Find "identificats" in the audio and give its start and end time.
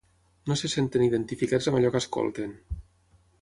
1.07-1.69